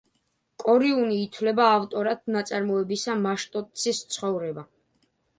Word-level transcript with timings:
კორიუნი 0.61 1.17
ითვლება 1.25 1.67
ავტორად 1.73 2.23
ნაწარმოებისა 2.35 3.15
„მაშტოცის 3.25 4.01
ცხოვრება“. 4.15 4.65